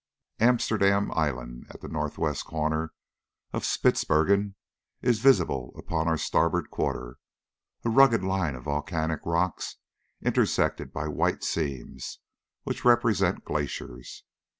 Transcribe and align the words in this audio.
Amsterdam 0.39 1.11
Island, 1.13 1.67
at 1.69 1.81
the 1.81 1.87
north 1.87 2.17
west 2.17 2.45
corner 2.45 2.91
of 3.53 3.63
Spitzbergen, 3.63 4.55
is 5.03 5.19
visible 5.19 5.75
upon 5.77 6.07
our 6.07 6.17
starboard 6.17 6.71
quarter 6.71 7.17
a 7.85 7.89
rugged 7.91 8.23
line 8.23 8.55
of 8.55 8.63
volcanic 8.63 9.19
rocks, 9.27 9.75
intersected 10.19 10.91
by 10.91 11.07
white 11.07 11.43
seams, 11.43 12.17
which 12.63 12.83
represent 12.83 13.45
glaciers. 13.45 14.23